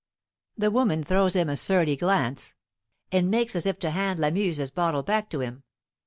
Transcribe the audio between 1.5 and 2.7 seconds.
surly glance,